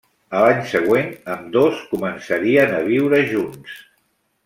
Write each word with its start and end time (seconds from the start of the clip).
A 0.37 0.39
l'any 0.43 0.61
següent 0.71 1.11
ambdós 1.35 1.83
començarien 1.93 2.75
a 2.79 2.81
viure 2.91 3.21
junts. 3.37 3.79